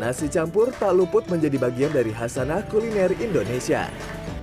Nasi 0.00 0.32
campur 0.32 0.72
tak 0.80 0.96
luput 0.96 1.28
menjadi 1.28 1.60
bagian 1.60 1.92
dari 1.92 2.08
hasanah 2.08 2.64
kuliner 2.72 3.12
Indonesia. 3.20 3.84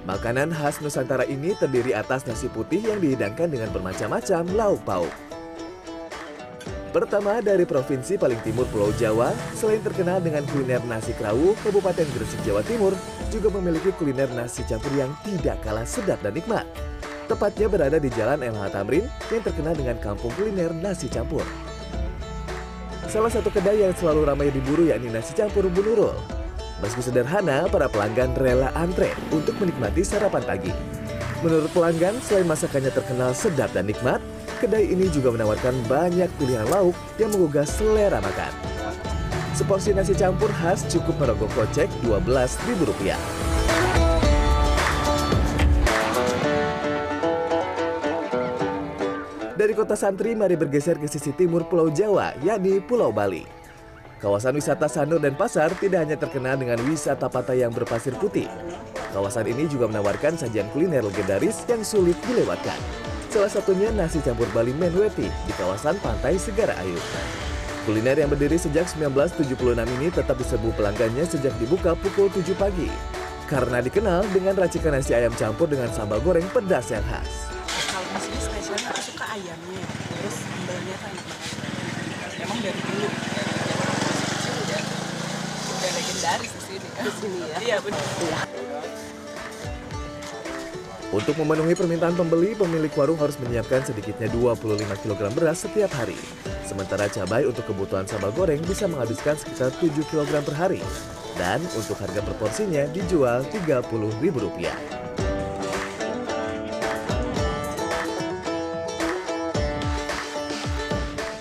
Makanan 0.05 0.53
khas 0.53 0.77
Nusantara 0.85 1.25
ini 1.25 1.57
terdiri 1.57 1.97
atas 1.97 2.29
nasi 2.29 2.45
putih 2.45 2.77
yang 2.77 3.01
dihidangkan 3.01 3.49
dengan 3.49 3.73
bermacam-macam 3.73 4.45
lauk 4.53 4.77
pauk. 4.85 5.09
Pertama 6.93 7.41
dari 7.41 7.65
provinsi 7.65 8.21
paling 8.21 8.37
timur 8.45 8.69
Pulau 8.69 8.93
Jawa, 9.01 9.33
selain 9.57 9.81
terkenal 9.81 10.21
dengan 10.21 10.45
kuliner 10.53 10.77
nasi 10.85 11.17
kerawu, 11.17 11.57
Kabupaten 11.65 12.05
Gresik 12.05 12.41
Jawa 12.45 12.61
Timur 12.61 12.93
juga 13.33 13.49
memiliki 13.57 13.89
kuliner 13.97 14.29
nasi 14.37 14.61
campur 14.69 14.93
yang 14.93 15.09
tidak 15.25 15.57
kalah 15.65 15.89
sedap 15.89 16.21
dan 16.21 16.37
nikmat. 16.37 16.69
Tepatnya 17.25 17.65
berada 17.65 17.97
di 17.97 18.13
Jalan 18.13 18.45
MH 18.45 18.77
Tamrin 18.77 19.09
yang 19.33 19.41
terkenal 19.41 19.73
dengan 19.73 19.97
kampung 20.05 20.29
kuliner 20.37 20.69
nasi 20.69 21.09
campur. 21.09 21.43
Salah 23.07 23.31
satu 23.31 23.47
kedai 23.47 23.87
yang 23.87 23.95
selalu 23.95 24.27
ramai 24.27 24.51
diburu 24.51 24.91
yakni 24.91 25.07
nasi 25.07 25.31
campur 25.31 25.63
Bu 25.71 25.79
Nurul. 25.79 26.11
Meski 26.83 26.99
sederhana, 26.99 27.63
para 27.71 27.87
pelanggan 27.87 28.35
rela 28.35 28.67
antre 28.75 29.15
untuk 29.31 29.55
menikmati 29.63 30.03
sarapan 30.03 30.43
pagi. 30.43 30.75
Menurut 31.39 31.71
pelanggan, 31.71 32.19
selain 32.19 32.43
masakannya 32.43 32.91
terkenal 32.91 33.31
sedap 33.31 33.71
dan 33.71 33.87
nikmat, 33.87 34.19
kedai 34.59 34.91
ini 34.91 35.07
juga 35.07 35.31
menawarkan 35.31 35.87
banyak 35.87 36.27
pilihan 36.35 36.67
lauk 36.67 36.99
yang 37.15 37.31
menggugah 37.31 37.63
selera 37.63 38.19
makan. 38.19 38.51
Seporsi 39.55 39.95
nasi 39.95 40.11
campur 40.11 40.51
khas 40.51 40.83
cukup 40.91 41.15
merogoh 41.15 41.49
kocek 41.55 41.87
Rp12.000. 42.03 43.46
Dari 49.57 49.73
kota 49.73 49.97
Santri, 49.97 50.37
mari 50.37 50.53
bergeser 50.53 51.01
ke 51.01 51.09
sisi 51.09 51.33
timur 51.33 51.65
Pulau 51.65 51.89
Jawa, 51.89 52.29
yakni 52.45 52.77
Pulau 52.77 53.09
Bali. 53.09 53.41
Kawasan 54.21 54.53
wisata 54.53 54.85
Sanur 54.85 55.17
dan 55.17 55.33
Pasar 55.33 55.73
tidak 55.81 56.05
hanya 56.05 56.13
terkenal 56.13 56.61
dengan 56.61 56.77
wisata 56.85 57.25
pantai 57.25 57.65
yang 57.65 57.73
berpasir 57.73 58.13
putih. 58.21 58.45
Kawasan 59.17 59.49
ini 59.49 59.65
juga 59.65 59.89
menawarkan 59.89 60.37
sajian 60.37 60.69
kuliner 60.77 61.01
legendaris 61.01 61.65
yang 61.65 61.81
sulit 61.81 62.13
dilewatkan. 62.29 62.77
Salah 63.33 63.49
satunya 63.49 63.89
nasi 63.89 64.21
campur 64.21 64.45
Bali 64.53 64.77
Menweti 64.77 65.25
di 65.25 65.53
kawasan 65.57 65.97
Pantai 66.05 66.37
Segara 66.37 66.77
Ayu. 66.77 67.01
Kuliner 67.89 68.21
yang 68.21 68.29
berdiri 68.29 68.61
sejak 68.61 68.85
1976 68.85 69.57
ini 69.73 70.13
tetap 70.13 70.37
diserbu 70.37 70.69
pelanggannya 70.77 71.25
sejak 71.25 71.57
dibuka 71.57 71.97
pukul 71.97 72.29
7 72.29 72.53
pagi. 72.61 72.93
Karena 73.49 73.81
dikenal 73.81 74.21
dengan 74.29 74.53
racikan 74.53 74.93
nasi 74.93 75.17
ayam 75.17 75.33
campur 75.33 75.65
dengan 75.65 75.89
sambal 75.89 76.21
goreng 76.21 76.45
pedas 76.53 76.93
yang 76.93 77.01
khas. 77.09 77.56
Ayamnya 79.37 79.81
terus 79.85 80.35
sambalnya 80.41 80.95
kan 80.97 81.13
enak 81.13 81.39
banget 81.53 82.41
emang 82.41 82.59
dari 82.65 82.81
dulu 82.81 83.07
kecil 84.33 84.55
udah 84.65 84.81
udah 85.77 85.91
legendaris 85.93 86.51
di 86.57 86.61
sini 86.65 86.87
di 86.89 87.11
sini 87.21 87.39
ya 87.45 87.57
iya 87.61 87.77
benar 87.81 88.05
Untuk 91.07 91.39
memenuhi 91.39 91.71
permintaan 91.71 92.19
pembeli, 92.19 92.51
pemilik 92.51 92.91
warung 92.91 93.15
harus 93.15 93.39
menyiapkan 93.39 93.79
sedikitnya 93.79 94.27
25 94.27 94.83
kg 95.07 95.31
beras 95.31 95.63
setiap 95.63 95.87
hari. 95.95 96.19
Sementara 96.67 97.07
cabai 97.07 97.47
untuk 97.47 97.63
kebutuhan 97.63 98.03
sambal 98.03 98.35
goreng 98.35 98.59
bisa 98.67 98.91
menghabiskan 98.91 99.39
sekitar 99.39 99.71
7 99.79 100.03
kg 100.03 100.43
per 100.43 100.55
hari. 100.59 100.83
Dan 101.39 101.63
untuk 101.79 101.95
harga 102.03 102.19
per 102.19 102.35
porsinya 102.35 102.83
dijual 102.91 103.47
Rp30.000. 103.47 105.26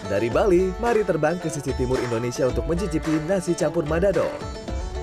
Dari 0.07 0.31
Bali, 0.31 0.71
mari 0.79 1.03
terbang 1.03 1.35
ke 1.35 1.51
sisi 1.51 1.75
timur 1.75 1.99
Indonesia 1.99 2.47
untuk 2.47 2.63
mencicipi 2.71 3.19
nasi 3.27 3.59
campur 3.59 3.83
Manado. 3.91 4.31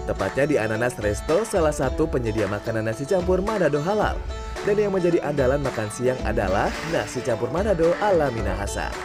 Tepatnya 0.08 0.48
di 0.48 0.56
Ananas 0.56 0.96
Resto, 0.96 1.44
salah 1.44 1.76
satu 1.76 2.08
penyedia 2.08 2.48
makanan 2.48 2.88
nasi 2.88 3.04
campur 3.04 3.44
Manado 3.44 3.84
halal. 3.84 4.16
Dan 4.64 4.80
yang 4.80 4.96
menjadi 4.96 5.20
andalan 5.20 5.60
makan 5.60 5.92
siang 5.92 6.16
adalah 6.24 6.72
nasi 6.96 7.20
campur 7.20 7.52
Manado 7.52 7.92
ala 8.00 8.32
Minahasa. 8.32 8.96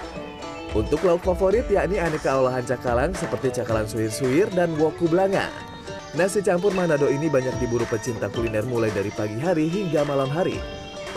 Untuk 0.70 1.02
lauk 1.02 1.26
favorit 1.26 1.66
yakni 1.66 1.98
aneka 1.98 2.30
olahan 2.30 2.62
cakalang 2.62 3.10
seperti 3.18 3.58
cakalang 3.58 3.90
suwir-suwir 3.90 4.46
dan 4.54 4.78
woku 4.78 5.10
belanga. 5.10 5.50
Nasi 6.14 6.46
campur 6.46 6.70
Manado 6.78 7.10
ini 7.10 7.26
banyak 7.26 7.58
diburu 7.58 7.82
pecinta 7.90 8.30
kuliner 8.30 8.62
mulai 8.70 8.94
dari 8.94 9.10
pagi 9.10 9.42
hari 9.42 9.66
hingga 9.66 10.06
malam 10.06 10.30
hari. 10.30 10.62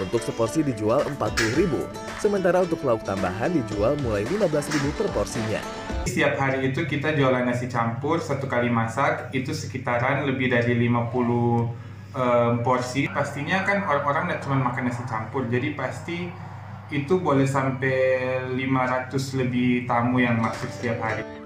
Untuk 0.01 0.25
seporsi 0.25 0.65
dijual 0.65 1.05
Rp40.000, 1.05 1.69
sementara 2.21 2.61
untuk 2.61 2.85
lauk 2.85 3.01
tambahan 3.01 3.49
dijual 3.49 3.97
mulai 4.05 4.21
Rp15.000 4.29 4.93
per 4.93 5.09
porsinya. 5.09 5.57
Setiap 6.05 6.37
hari 6.37 6.69
itu 6.69 6.85
kita 6.85 7.17
jualan 7.17 7.41
nasi 7.41 7.65
campur 7.65 8.21
satu 8.21 8.45
kali 8.45 8.69
masak 8.69 9.33
itu 9.33 9.49
sekitaran 9.57 10.29
lebih 10.29 10.53
dari 10.53 10.77
50 10.77 10.93
em, 12.13 12.61
porsi. 12.61 13.09
Pastinya 13.09 13.65
kan 13.65 13.81
orang-orang 13.89 14.29
tidak 14.29 14.41
cuma 14.45 14.57
makan 14.69 14.93
nasi 14.93 15.01
campur, 15.09 15.49
jadi 15.49 15.73
pasti 15.73 16.29
itu 16.93 17.13
boleh 17.17 17.49
sampai 17.49 17.97
500 18.53 19.39
lebih 19.41 19.89
tamu 19.89 20.21
yang 20.21 20.37
masuk 20.37 20.69
setiap 20.69 21.01
hari. 21.01 21.40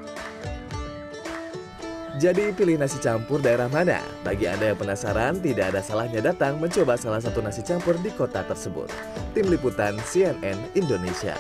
Jadi 2.15 2.55
pilih 2.55 2.79
nasi 2.79 2.95
campur 3.03 3.43
daerah 3.43 3.67
mana? 3.67 3.99
Bagi 4.23 4.47
Anda 4.47 4.71
yang 4.71 4.79
penasaran, 4.79 5.43
tidak 5.43 5.75
ada 5.75 5.83
salahnya 5.83 6.23
datang 6.23 6.55
mencoba 6.63 6.95
salah 6.95 7.19
satu 7.19 7.43
nasi 7.43 7.59
campur 7.59 7.99
di 7.99 8.07
kota 8.15 8.39
tersebut. 8.47 8.87
Tim 9.35 9.51
Liputan 9.51 9.99
CNN 10.07 10.55
Indonesia. 10.79 11.35